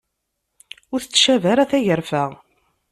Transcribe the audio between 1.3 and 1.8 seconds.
ara